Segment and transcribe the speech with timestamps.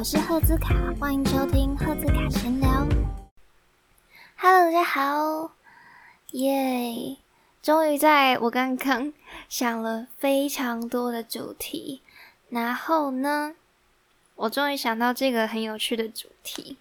[0.00, 2.70] 我是赫兹卡，欢迎收听赫兹卡闲聊。
[4.34, 5.52] Hello，大家好，
[6.30, 7.18] 耶！
[7.60, 9.12] 终于在我刚刚
[9.50, 12.00] 想了非常多的主题，
[12.48, 13.54] 然后呢，
[14.36, 16.78] 我终于想到这个很有趣的主题，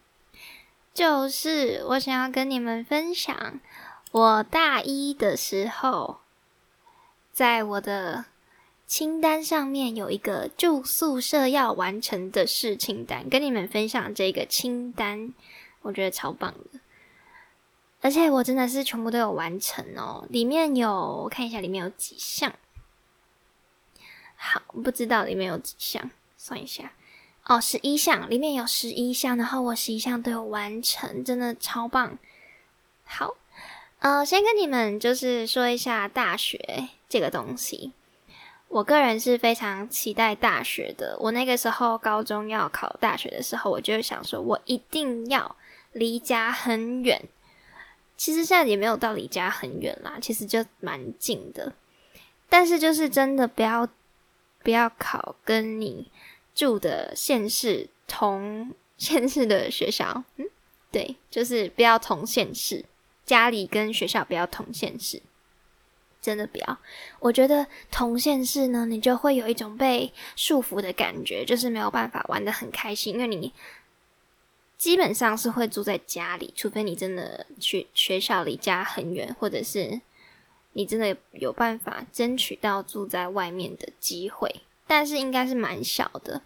[0.93, 3.59] 就是我想要跟你们分享
[4.11, 6.21] 我大一的时候，
[7.33, 8.23] 在我的。
[8.89, 15.31] 清单上面有一个住宿舍要完成的事清单，跟你们分享这个清单，
[15.83, 16.79] 我觉得超棒的，
[18.01, 20.25] 而且我真的是全部都有完成哦。
[20.31, 22.51] 里面有我看一下，里面有几项，
[24.35, 26.91] 好，不知道里面有几项，算一下，
[27.45, 32.17] 哦，十一项，里面有十一项，然后我十一项都有完成，真的超棒。
[33.03, 33.35] 好，
[33.99, 37.93] 呃，先跟你们就是说一下大学这个东西。
[38.69, 41.17] 我个人是非常期待大学的。
[41.19, 45.55] 我那个时候高中要考大学的时候，我就想说，我一定要
[45.91, 47.21] 离家很远。
[48.15, 51.73] 其实现在也没有到离家很远啦，其实就蛮近的。
[52.47, 53.87] 但是就是真的不要
[54.61, 56.11] 不要考跟你
[56.53, 60.45] 住的县市同县市的学校，嗯，
[60.91, 62.85] 对，就是不要同县市，
[63.25, 65.21] 家里跟学校不要同县市。
[66.21, 66.77] 真的不要，
[67.19, 73.53] 我觉得同县市呢，你就会有一种被束缚的感觉，就是没有办法玩的很开心，因为你
[74.77, 80.01] 基本上是会住在家里，除非你真的去学校离家很远，或者是
[80.73, 86.41] 你真的有办法争取到住在外面的机会，但是应该是蛮小的，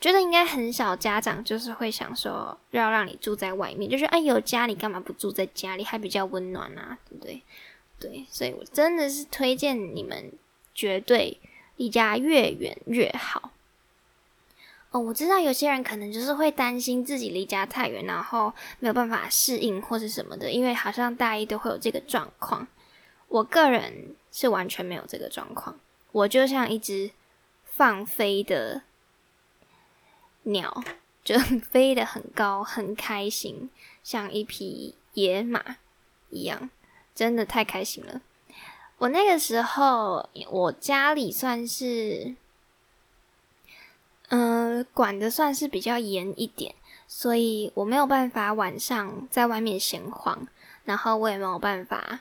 [0.00, 7.42] 觉得应该很少家长就是会想说要让你住在外面，就是哎有家里干嘛不住在家里，还比较温暖啊，对不对？
[7.98, 10.32] 对，所以我真的是推荐你们，
[10.74, 11.38] 绝对
[11.76, 13.50] 离家越远越好。
[14.90, 22.66] 哦，我知道有些人可能就是会担心自己离家太远，然后没有办法适应或是什么的，因为好像大一都会有这个状况。
[23.28, 25.78] 我个人是完全没有这个状况，
[26.12, 27.10] 我就像一只
[27.64, 28.82] 放飞的
[30.44, 30.82] 鸟，
[31.22, 31.38] 就
[31.70, 33.68] 飞得很高，很开心，
[34.02, 35.76] 像一匹野马
[36.30, 36.70] 一样。
[37.18, 38.20] 真的太开心了！
[38.98, 42.36] 我那个时候，我家里算是，
[44.28, 46.76] 嗯，管的算是比较严一点，
[47.08, 50.46] 所以我没有办法晚上在外面闲晃，
[50.84, 52.20] 然后我也没有办法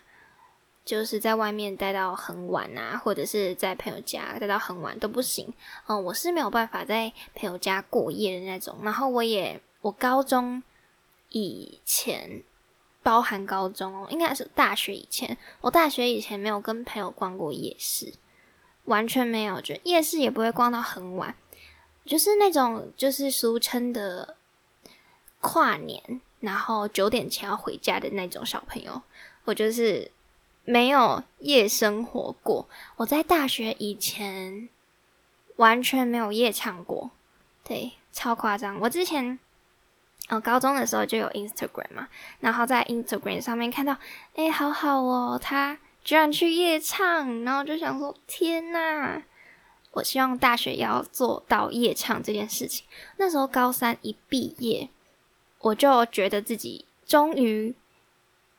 [0.84, 5.54] 就是在外面待到很晚啊，或者是在朋友家待到很晚都不行。
[5.86, 8.80] 嗯，我是没有办法在朋友家过夜的那种。
[8.82, 10.64] 然后我也，我高中
[11.30, 12.42] 以前。
[13.08, 15.38] 包含高中哦，应该是大学以前。
[15.62, 18.14] 我大学以前没有跟朋友逛过夜市，
[18.84, 19.62] 完全没有。
[19.62, 21.34] 觉得夜市也不会逛到很晚，
[22.06, 24.36] 就是那种就是俗称的
[25.40, 29.02] 跨年，然后九点前要回家的那种小朋友。
[29.46, 30.12] 我就是
[30.66, 32.68] 没有夜生活过。
[32.98, 34.68] 我在大学以前
[35.56, 37.12] 完全没有夜唱过，
[37.64, 38.78] 对，超夸张。
[38.82, 39.40] 我之前。
[40.30, 42.10] 哦，高中的时候就有 Instagram 嘛，
[42.42, 43.96] 然后在 Instagram 上面看到，
[44.36, 49.24] 哎，好好哦，他居然去夜唱，然后就想说，天呐，
[49.92, 52.86] 我希望大学要做到夜唱这件事情。
[53.16, 54.90] 那时候高三一毕业，
[55.60, 57.74] 我就觉得自己终于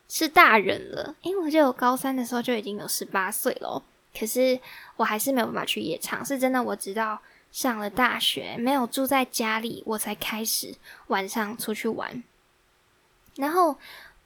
[0.09, 3.83] 是大人了，因为我记得我高三的时候就已经有十八岁了，
[4.19, 4.59] 可是
[4.97, 7.21] 我还是没有办法去夜唱，是真的，我知道。
[7.51, 10.75] 上了大学，没有住在家里，我才开始
[11.09, 12.23] 晚上出去玩。
[13.37, 13.77] 然后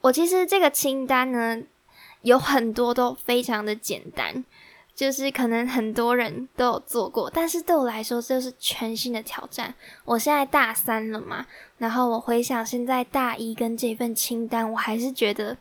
[0.01, 1.61] 我其实这个清单呢，
[2.21, 4.43] 有很多都非常的简单，
[4.93, 9.73] 就是可能很多人都有做过，但是对我来说这是全新的挑战。
[10.05, 11.45] 我现在大三了嘛，
[11.77, 15.57] 然后我回想现在大一跟这份清单，我还是觉得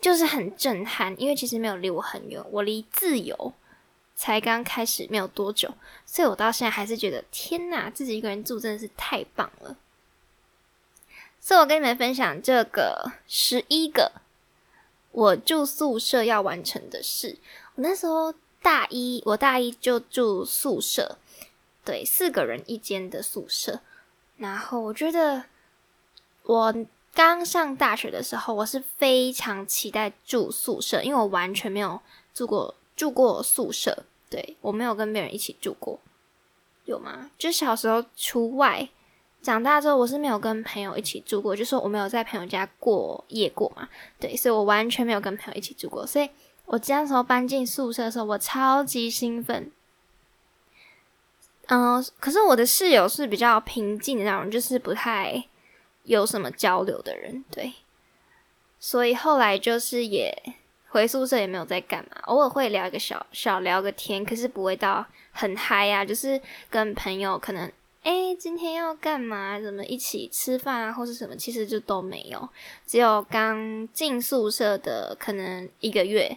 [0.00, 3.52] 就是很震撼，因为其实没有离我很远，我离自由。
[4.14, 5.74] 才刚开始没有多久，
[6.06, 9.76] 所以我到现在还是觉得天呐，自己一个人住真的是太棒了。
[11.40, 14.12] 所以我跟你们分享这个十一个
[15.10, 17.38] 我住宿舍要完成的事。
[17.74, 18.32] 我那时候
[18.62, 21.18] 大一，我大一就住宿舍，
[21.84, 23.80] 对，四个人一间的宿舍。
[24.36, 25.44] 然后我觉得
[26.44, 26.74] 我
[27.12, 32.00] 刚上大学的时候，我是非常期待住宿舍，因为我完全没有
[32.32, 32.76] 住过。
[32.96, 35.98] 住过宿舍，对我没有跟别人一起住过，
[36.84, 37.30] 有吗？
[37.38, 38.88] 就小时候除外，
[39.40, 43.88] 长大之后我是没有跟朋友一起住过，就说我没有在朋友家过夜过嘛，
[44.20, 46.28] 对，所以我完全没有跟朋友一起住过，所以
[46.66, 49.70] 我那时候搬进宿舍的时候，我超级兴奋，
[51.66, 55.44] 嗯，可是我的室友是比较平静的那种，就是不太
[56.04, 57.72] 有什么交流的人，对。
[58.84, 60.36] 所以后来就是也
[60.92, 67.72] 回宿舍也没有在干嘛，偶尔会聊一个小小聊个天，可是不会到很嗨啊，就是跟朋友可能
[68.02, 72.46] 哎今天要干嘛，怎么一起吃饭啊，或是什么，其实就都没有，
[72.86, 76.36] 只有刚进宿舍的可能一个月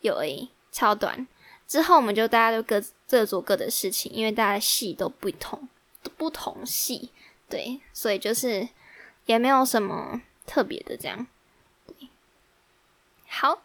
[0.00, 1.28] 有诶，超短。
[1.68, 5.68] 之后我们就大家都各各做各的事情，因为大家戏都不同，
[6.16, 7.10] 不同戏，
[7.48, 8.68] 对，所以就是
[9.26, 11.24] 也没有什么特别的这样。
[13.28, 13.62] 好，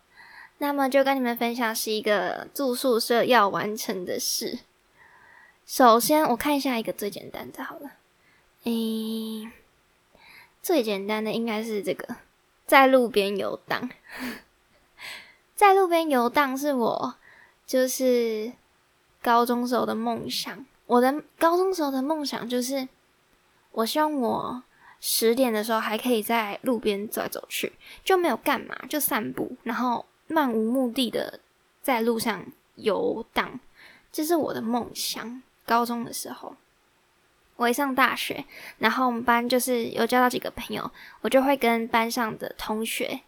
[0.59, 4.59] 那么就跟你们分享是一个住宿舍要完成的事。
[5.65, 7.91] 首先，我看一下一个最简单的，好了，
[8.63, 9.51] 诶，
[10.61, 12.15] 最简单的应该是这个，
[12.65, 13.89] 在路边游荡。
[15.55, 17.15] 在路边游荡是我
[17.65, 18.53] 就是
[19.21, 20.65] 高中时候的梦想。
[20.85, 22.87] 我的高中时候的梦想就是，
[23.71, 24.63] 我希望我。
[24.99, 31.39] 十点的时候还可以在路边走来走去，就没有干嘛，就散步，然后漫无目的的
[31.81, 32.45] 在路上
[32.75, 33.59] 游荡，
[34.11, 35.41] 这是我的梦想。
[35.65, 36.55] 高中的时候，
[37.57, 38.45] 我一上大学，
[38.77, 40.89] 然后我们班就是有交到几个朋友，
[41.21, 43.19] 我就会跟班上的同学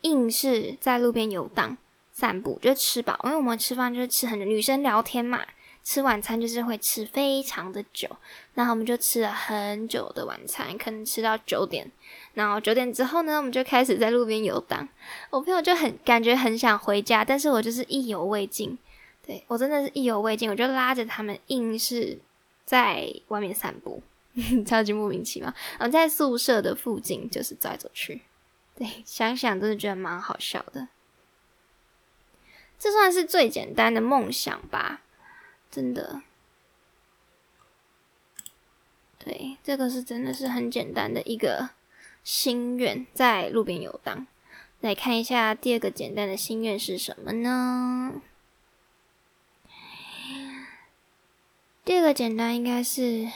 [0.00, 1.76] 硬是在路边游荡、
[2.12, 5.44] 散步，就吃饱，因为我们吃饭就是吃很久，女生聊天嘛。
[5.84, 8.08] 吃晚餐就是会吃非常的久，
[8.54, 11.86] 然后我们就吃了很久的晚餐，可能吃到九点，
[12.34, 14.88] 然后九点之后呢，我们就开始在路边游荡。
[15.30, 18.76] 我朋友就很感觉很想回家，但是我就是意犹未尽。
[19.26, 22.18] 对我真的是意犹未尽，我就拉着他们硬是
[22.66, 24.02] 在外面散步，
[24.66, 25.52] 超级莫名其妙。
[25.78, 28.20] 然后在宿舍的附近就是走来走去，
[28.74, 30.88] 对，想想真的觉得蛮好笑的。
[32.78, 35.00] 这算是最简单的梦想吧。
[35.70, 36.20] 真的，
[39.18, 41.70] 对，这个是真的是很简单的一个
[42.24, 44.26] 心愿，在路边游荡。
[44.80, 48.20] 来看一下第二个简单的心愿是什么呢？
[51.84, 53.30] 第二个简单应该是，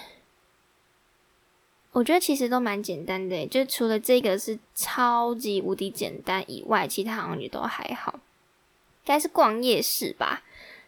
[1.92, 8.14] 我觉得其实都蛮简单的，就除了这个是超级无敌简单以外，其他好像也都还好。
[8.14, 8.20] 应
[9.04, 10.42] 该是逛夜市吧。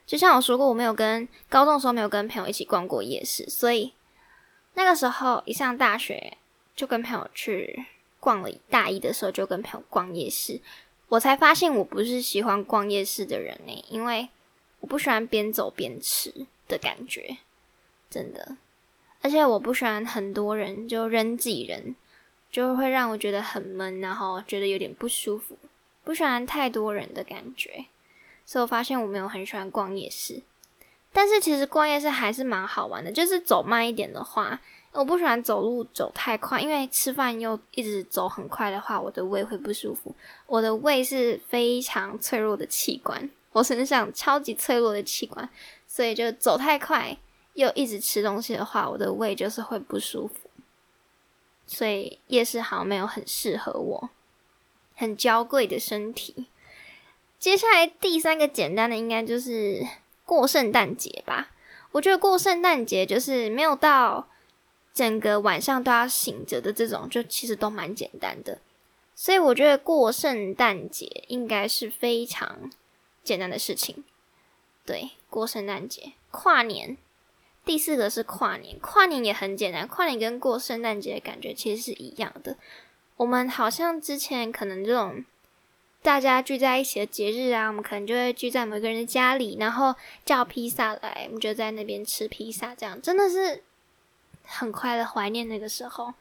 [0.07, 3.95] 就像我说过，我没有跟高中的时候没有跟朋友一起逛过夜市，所以
[4.75, 6.37] 那个时候一上大学
[6.81, 7.85] 就跟朋友去
[8.19, 8.49] 逛了。
[8.71, 10.59] 大一的时候就跟朋友逛夜市，
[11.09, 14.31] 我才发现我不是喜欢逛夜市的人呢，因为
[14.81, 17.37] 我不喜欢边走边吃的感觉，
[18.09, 18.57] 真的。
[19.21, 21.95] 而且我不喜欢很多人就人挤人，
[22.51, 25.59] 就会让我觉得很闷，然后觉得有点不舒服，
[26.03, 27.85] 不喜欢太多人的感觉。
[28.47, 30.41] 所以我发现我没有很喜欢逛夜市，
[31.13, 33.13] 但是其实逛夜市还是蛮好玩的。
[33.13, 34.63] 就是走慢一点的话，
[34.93, 40.15] 我不喜欢走路走太快，因为吃饭又一直走很快的话，我的胃会不舒服。
[40.47, 45.49] 我的胃是非常脆弱的器官，我身上超级脆弱的器官，
[45.87, 47.17] 所以就走太快
[47.55, 50.51] 又一直吃东西的话，我的胃就是会不舒服。
[51.67, 54.11] 所以夜市好像没有很适合我，
[54.97, 56.47] 很娇贵的身体。
[57.39, 59.87] 接下来第三个简单的应该就是
[60.27, 61.53] 过圣诞节吧。
[61.93, 64.29] 我觉得过圣诞节就是没有到
[64.93, 68.59] 整个晚上都要醒着的这种，就其实都蛮简单的。
[69.15, 72.71] 所以我觉得过圣诞节应该是非常
[73.23, 74.05] 简单的事情。
[74.85, 76.97] 对，过圣诞节、跨年，
[77.65, 78.79] 第四个是跨年。
[78.81, 82.57] 跨年也很简单，跨年跟过圣诞节的感觉其实是一样的。
[83.17, 85.25] 我们好像之前可能这种。
[86.03, 89.95] 大家聚在一起的节日啊，我们可能就会聚在某一个人的家里，然后
[90.25, 93.63] 叫披萨来，我们就在那边吃披萨，这样真的是
[94.45, 96.15] 很快的，怀念那个时候。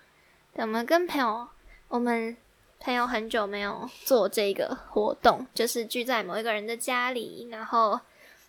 [0.53, 1.47] 我们跟朋友，
[1.87, 2.35] 我们
[2.79, 7.99] 朋友很久没有做这个活动，就是聚在某一个人的家里，然后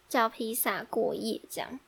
[0.09, 1.79] 叫披萨过夜这样。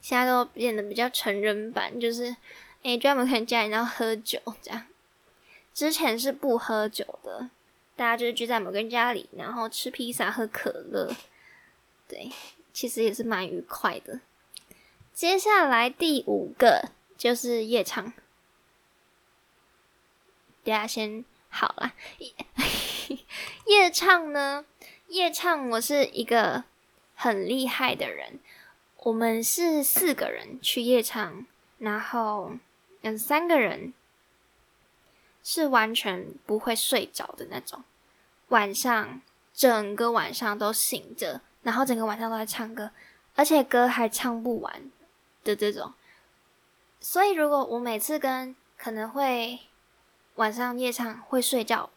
[0.00, 2.36] 现在都变得比较成人版，就是
[2.82, 4.86] 诶，专门可能家里然后喝酒这样。
[5.74, 7.50] 之前是不喝酒的。
[7.96, 11.16] 大家就是聚在某个人家里，然后吃披萨、喝可乐，
[12.06, 12.30] 对，
[12.70, 14.20] 其实也是蛮愉快的。
[15.16, 18.12] 接下来第五个就是夜唱，
[20.62, 21.94] 大家先好了。
[23.64, 24.66] 夜唱呢？
[25.08, 26.64] 夜唱我是一个
[27.14, 28.38] 很厉害的人。
[29.04, 31.46] 我们是四个人去夜唱，
[31.78, 32.52] 然后
[33.00, 33.94] 嗯，三个人。
[35.42, 37.82] 是完全不会睡着的那种，
[38.48, 39.22] 晚上
[39.54, 42.90] 整个晚上都醒着，然后整个晚上都在唱歌，
[43.34, 44.90] 而且歌还唱不完，
[45.46, 45.94] 的这种。
[47.00, 49.60] 所以如果我每次跟可能会
[50.34, 51.88] 晚上夜唱会睡觉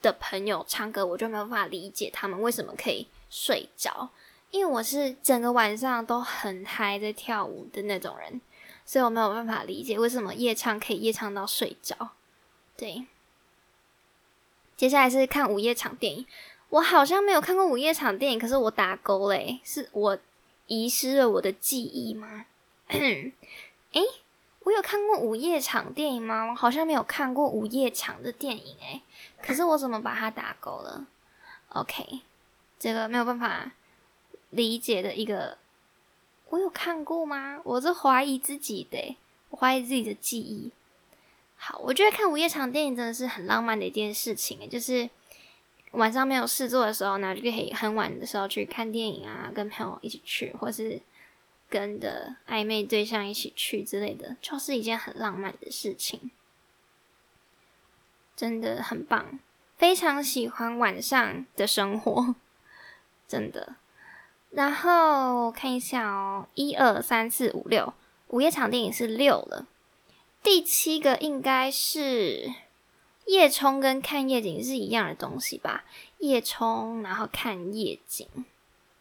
[0.00, 4.10] 的朋友唱歌，我就没有办法理解他们为什么可以睡着，
[4.50, 8.40] 因为我是整个晚上都很嗨在跳舞的那种人，
[8.84, 12.10] 所以我没有办法理解为什么夜唱可以夜唱到睡着。
[12.76, 13.06] 对，
[14.76, 16.26] 接下来是看午夜场电影。
[16.68, 20.18] 我好像没有看过午夜场电影，可是我打勾嘞，是我
[20.66, 22.46] 遗失了我的记忆吗？
[23.92, 24.02] 诶，
[24.60, 26.50] 我有看过午夜场电影吗？
[26.50, 29.02] 我好像没有看过午夜场的电影诶，
[29.42, 31.06] 可是我怎么把它打勾了
[31.70, 32.20] ？OK，
[32.78, 33.72] 这个没有办法
[34.50, 35.58] 理解的一个，
[36.50, 37.60] 我有看过吗？
[37.64, 39.16] 我是怀疑自己的，
[39.50, 40.70] 我怀疑自己的记忆。
[41.56, 45.08] 好，我觉得看午夜场电影真的是很浪漫的一件事情，就是
[45.92, 51.00] 晚上没有事做的时候呢，就可以很晚的时候去看电影啊，跟朋友一起去，或是
[51.68, 56.30] 跟的暧昧对象一起去之类的，就是一件很浪漫的事情，
[58.36, 59.38] 真的很棒，
[59.76, 62.34] 非常喜欢晚上的生活，
[63.26, 63.76] 真的。
[64.50, 67.92] 然后看一下哦，一二三四五六，
[68.28, 69.66] 午夜场电影是六了。
[70.42, 72.52] 第七个应该是
[73.26, 75.84] 夜冲跟看夜景是一样的东西吧？
[76.18, 78.28] 夜冲然后看夜景，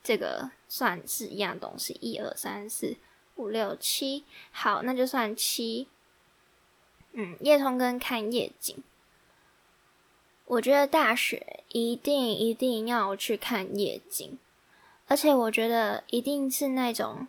[0.04, 1.98] 这个算是一样东西。
[2.02, 2.98] 一二三四
[3.36, 5.88] 五六七，好，那就算七。
[7.14, 8.84] 嗯，夜通跟看夜景，
[10.44, 14.38] 我觉得大学一定一定要去看夜景，
[15.08, 17.28] 而且我觉得一定是那种。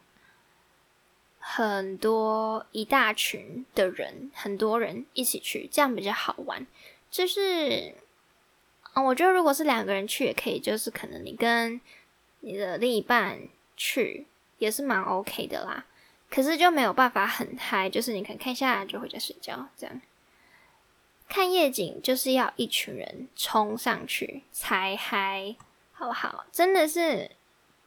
[1.49, 6.67] 很多一大群的人，很多人一起去，这样比较好玩。
[7.09, 7.95] 就是，
[8.95, 11.81] 嗯，我觉得如果是两个人去也可以，就是可能你跟
[12.41, 13.41] 你的另一半
[13.77, 14.27] 去
[14.59, 15.85] 也是蛮 OK 的啦。
[16.29, 20.01] 可是就没有办法很嗨，就是你可能看下就回家睡觉这样。
[21.29, 25.57] 看夜景就是要一群人冲上去才嗨，
[25.93, 26.47] 好不好？
[26.53, 27.31] 真的是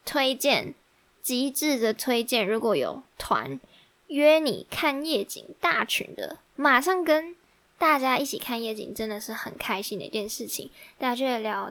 [0.04, 0.74] 推荐。
[1.22, 3.60] 极致的推荐，如果有团
[4.06, 7.36] 约你看夜景，大群的，马上跟
[7.76, 10.70] 大家一起看夜景，真的是很开心的一件事情。
[10.98, 11.70] 大家就聊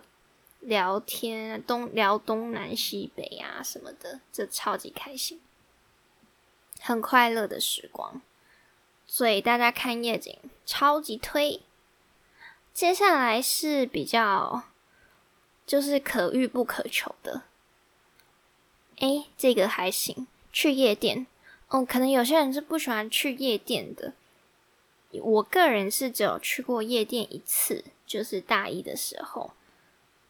[0.59, 5.39] 聊天啊，东聊东南西北啊什么的，这超级开心，
[6.79, 8.21] 很快乐的时光。
[9.07, 11.61] 所以大家看夜景超级推。
[12.73, 14.63] 接下来是比较
[15.65, 17.43] 就是可遇不可求的。
[18.99, 20.27] 哎，这个还行。
[20.51, 21.27] 去夜店，
[21.67, 24.13] 哦，可能有些人是不喜欢去夜店的。
[25.11, 29.53] 我个人是只有去过夜店一次，就是大一的时候，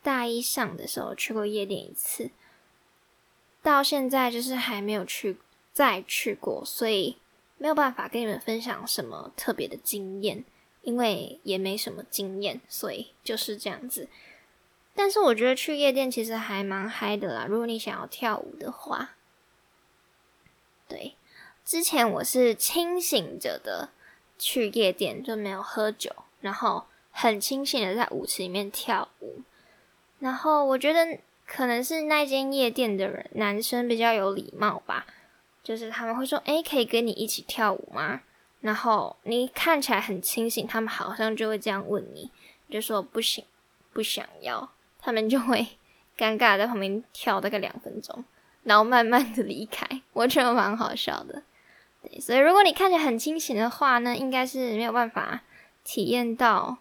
[0.01, 2.31] 大一上的时候去过夜店一次，
[3.61, 5.37] 到现在就是还没有去
[5.73, 7.17] 再去过，所以
[7.57, 10.45] 没有办法跟你们分享什么特别的经验，
[10.83, 14.07] 因为也没什么经验，所以就是这样子。
[14.95, 17.45] 但是我觉得去夜店其实还蛮嗨的啦。
[17.47, 19.11] 如果你想要跳舞的话，
[20.87, 21.15] 对，
[21.63, 23.89] 之前我是清醒着的
[24.37, 29.41] 去夜店，就没有喝酒，然后很清醒的在舞池里面跳舞。
[30.19, 35.05] 然后我觉得可能是那间夜店的人男生比较有礼貌吧，
[35.63, 38.21] 就是他们会说：“哎，可以跟你一起跳舞吗？”
[38.61, 42.29] 然后你看起来很清醒，他们好像就会这样问你，
[42.69, 43.45] 就说：“不行，
[43.93, 44.69] 不想要。”
[45.01, 45.65] 他们就会
[46.17, 48.25] 尴尬在旁边跳大概两分钟，
[48.63, 51.41] 然后慢慢的离开，我觉得蛮好笑的。
[52.01, 55.41] 对，所以如果你看起来很清醒的话呢，应该是没有办法
[55.85, 56.77] 体验到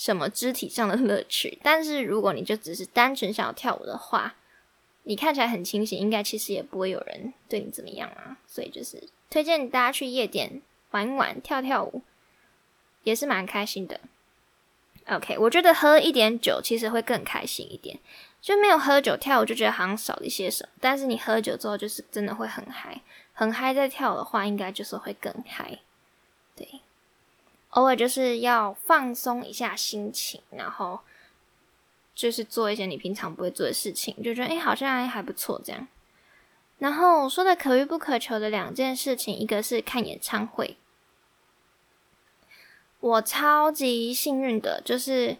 [0.00, 1.58] 什么肢体上的乐趣。
[1.62, 4.34] 但是如果你就只是单纯想要跳舞的话，
[5.02, 8.38] 你看起来很清醒，应该其实也不会有人对你怎么样啊。
[8.46, 12.00] 所以就是推荐大家去夜店玩一玩，跳跳舞，
[13.02, 14.00] 也是蛮开心的。
[15.10, 17.98] OK，我觉得喝一点酒其实会更开心一点，
[18.40, 20.72] 就没有喝酒跳舞就觉得好像少了一些什么。
[20.80, 23.02] 但是你喝酒之后，就是真的会很嗨，
[23.34, 23.74] 很嗨。
[23.74, 25.80] 在跳的话，应该就是会更嗨。
[27.70, 31.00] 偶尔就是要放松一下心情，然后
[32.14, 35.86] 就是做一些你平常不会做的事情，就觉得哎，好像还不错这样。
[36.78, 40.76] 然后说的可遇不可求的两件事情，一个是看演唱会。
[43.00, 45.36] 我超级幸运的，就是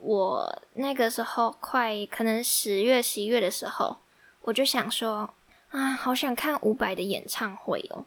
[0.00, 3.98] 我那个时候快可能十月、十一月的时候，
[4.42, 5.32] 我就想说
[5.70, 8.04] 啊，好想看伍佰的演唱会哦。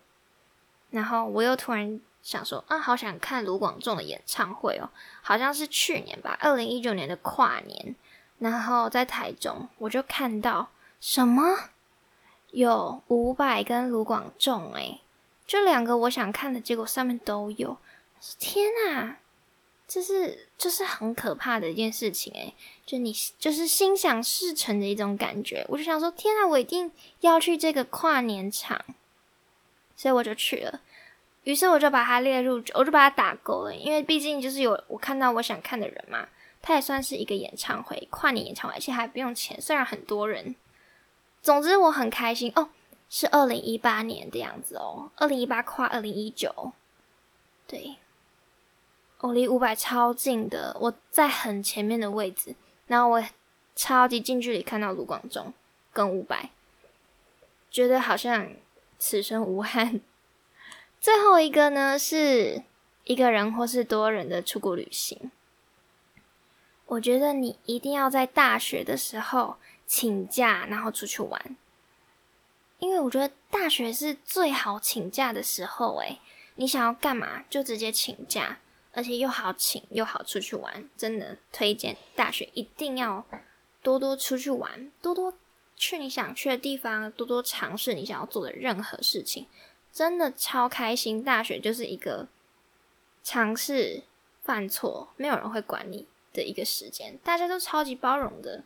[0.90, 4.90] 然后我又突然想说啊，好想看卢广仲的演唱会哦，
[5.22, 7.96] 好像是去年吧，二零一九年的跨年。
[8.40, 11.70] 然后在台中，我就看到什么
[12.52, 15.00] 有伍佰跟卢广仲，诶，
[15.46, 17.78] 这两个我想看的结果上面都有。
[18.40, 19.16] 天呐，
[19.88, 22.54] 这是就是很可怕的一件事情，诶，
[22.86, 25.66] 就你就是心想事成的一种感觉。
[25.70, 28.84] 我就想说，天呐，我一定要去这个跨年场，
[29.96, 30.82] 所以我就去了。
[31.44, 36.28] 于是我就把它列入，我就把它打勾了，因为毕竟就是有我看到我想看的人嘛。
[36.66, 40.56] 它也算是一个演唱会，跨年演唱会，而且还不用钱，虽然很多人。
[41.42, 42.70] 总之我很开心哦，
[43.10, 46.72] 是二零一八年的样子哦，二零一八跨二零一九，
[47.68, 47.98] 对，
[49.20, 52.56] 我离五百超近的，我在很前面的位置，
[52.88, 53.22] 然后我
[53.76, 55.54] 超级近距离看到卢广仲
[55.92, 56.52] 跟五百，
[57.70, 58.48] 觉得好像
[58.98, 60.00] 此生无憾。
[61.04, 62.64] 最后一个呢，是
[63.04, 65.30] 一个人或是多人的出国旅行。
[66.86, 71.58] 我觉得你一定要在大学的时候请假，然后出去玩，
[72.80, 75.98] 因为我觉得大学是最好请假的时候。
[75.98, 76.22] 诶，
[76.56, 78.60] 你想要干嘛就直接请假，
[78.94, 83.26] 而且又好请又好出去玩，真的推荐大学一定要
[83.82, 85.34] 多多出去玩，多多
[85.76, 89.48] 去你想去的地方，多多尝试你想要做的任何事情，
[89.94, 91.24] 真的超开心。
[91.24, 92.28] 大学就是一个
[93.24, 94.04] 尝试
[94.42, 96.08] 犯错，没有人会管你。
[96.34, 98.64] 的一个时间，大家都超级包容的，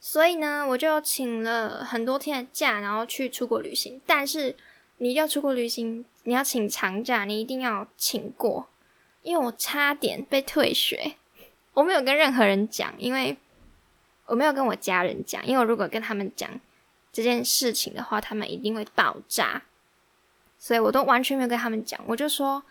[0.00, 4.00] 所以呢，我就请了很多天的假，然后去出国旅行。
[4.04, 4.56] 但是
[4.96, 8.66] 你要出国旅行，你要请长假，你一定要请过，
[9.22, 11.14] 因为我差点被退学，
[11.74, 13.36] 我没有跟任何人讲，因为
[14.26, 16.50] 我没有跟我家人讲，因为我如果跟他们讲
[17.12, 19.62] 这件事情的话，他们一定会爆炸，
[20.58, 22.62] 所以我都完全没有跟他们讲，我就说。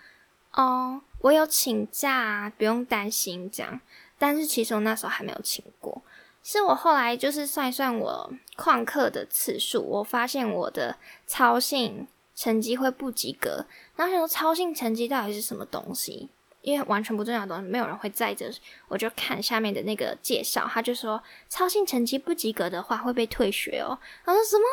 [0.53, 3.79] 哦，我有请假，不用担心这样。
[4.17, 6.01] 但是其实我那时候还没有请过，
[6.43, 10.97] 是我后来就是算一算我旷课的次数，我发现我的
[11.27, 13.67] 操性成绩会不及格。
[13.95, 16.29] 然后想说操性成绩到底是什么东西？
[16.61, 18.51] 因为完全不重要的东西，没有人会在着。
[18.87, 23.97] 我就看下面的那个介绍，他就说操性成绩不及格的话会被退学哦。
[24.25, 24.65] 我说什么？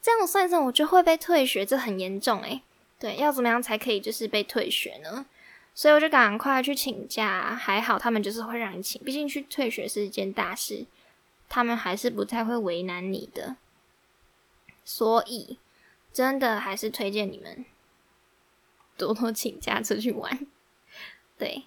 [0.00, 2.62] 这样算一算，我就会被退学，这很严重诶。
[2.98, 5.26] 对，要怎么样才可以就是被退学呢？
[5.74, 10.86] 所以我就赶快去请假，还好他们就是会让你请，毕竟去退学是一件大事，
[11.48, 13.56] 他们还是不太会为难你的。
[14.84, 15.58] 所以
[16.12, 17.64] 真的还是推荐你们
[18.96, 20.46] 多多请假出去玩。
[21.38, 21.64] 对，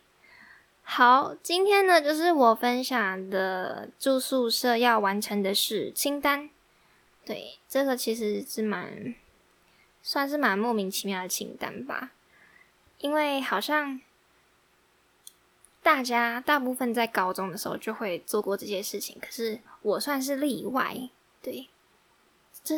[0.84, 6.50] 好，今天呢就是我分享的住宿舍要完成的事清单。
[7.26, 9.16] 对，这个其实是蛮。
[10.04, 12.10] 算是蛮莫名其妙的清单吧，
[12.98, 14.02] 因为好像
[15.84, 21.08] 大家大部分在高中的时候就会做过这些事情，可是我算是例外。
[21.44, 21.70] 对，
[22.64, 22.78] 这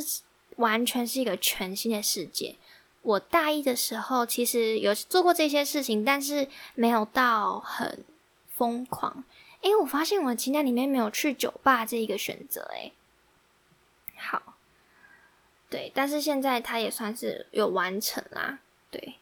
[0.58, 2.58] 完全是一个全新的世界。
[3.04, 8.04] 我大一的时候其实有做过这些事情，但是没有到很
[8.50, 9.24] 疯狂。
[9.62, 12.62] 诶，我发现我的清单里面没有去酒吧这一个选择。
[12.74, 12.92] 诶，
[14.18, 14.56] 好。
[15.70, 18.60] 对，但是现在他也算是有完成啦，
[18.92, 19.16] 对，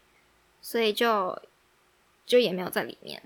[0.62, 1.42] 所以就
[2.26, 3.24] 就也没有在里面。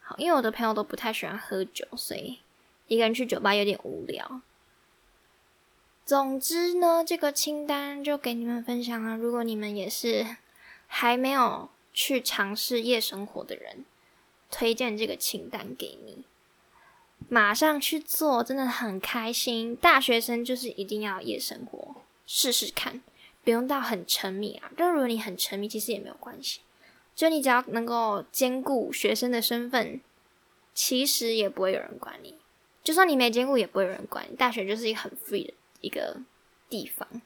[0.00, 2.38] 好，因为我的朋友都不太喜欢喝酒，所以
[2.86, 4.40] 一个人去酒吧有点无聊。
[6.04, 9.16] 总之呢，这个清单就给你们分享了。
[9.16, 10.26] 如果你们也是
[10.86, 13.84] 还没有去尝试夜生活的人，
[14.50, 16.24] 推荐这个清单给你，
[17.28, 19.76] 马上去做，真的很开心。
[19.76, 21.94] 大学生就是一定要夜生活。
[22.26, 23.00] 试试看，
[23.44, 24.70] 不用到很沉迷啊。
[24.76, 26.60] 但如果你很沉迷，其实也没有关系。
[27.14, 30.00] 就你只要能够兼顾学生的身份，
[30.74, 32.34] 其实也不会有人管你。
[32.82, 34.36] 就算你没兼顾，也不会有人管你。
[34.36, 36.22] 大学就是一个很 free 的一个
[36.70, 37.20] 地方，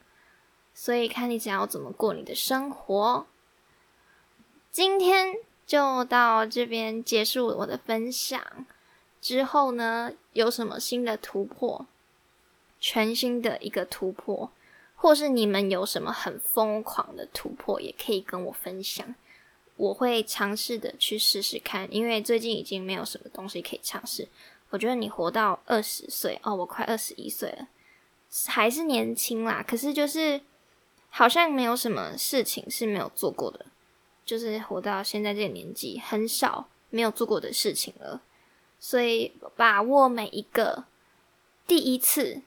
[0.74, 3.26] 所以看你想要怎么过你的生活。
[4.72, 8.66] 今天就到这边结束我的分享。
[9.20, 11.86] 之后呢，有什么新的突破？
[12.80, 14.50] 全新的一个突破。
[14.98, 19.14] 或是你们有什么很疯狂的突破，也可以跟我分享，
[19.76, 21.86] 我会尝试的去试试看。
[21.94, 24.26] 因为最近已经没有什么东西可以尝试。
[24.70, 27.68] 我觉得你活到二十岁哦，我快二十一岁了，
[28.46, 29.64] 还是年轻啦。
[29.66, 30.40] 可是就是
[31.10, 33.66] 好像没有什么事情是没有做过的，
[34.24, 38.22] 就是活到现在这个年纪，很少没有做过的事情了。
[38.78, 40.84] 所以把握每一个
[41.66, 42.42] 第一次。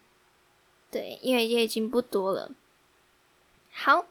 [0.92, 2.52] 对，因为也已经不多了。
[3.72, 4.08] 好，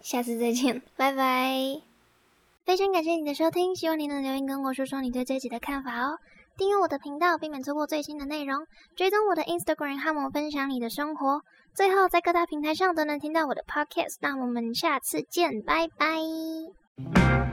[0.00, 1.80] 下次再见，拜拜。
[2.64, 6.18] 非常感谢你的收听，希望你能留言跟我说说你对这集的看法哦。
[6.56, 8.66] 订阅我的频道，避免错过最新的内容。
[8.94, 11.42] 追踪我的 Instagram，和我分享你的生活。
[11.74, 14.16] 最后，在各大平台上都能听到我的 Podcast。
[14.20, 17.45] 那我们下次见，拜拜。